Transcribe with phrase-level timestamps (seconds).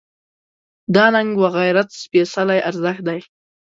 [0.95, 3.19] دا ننګ و غیرت سپېڅلی ارزښت دی.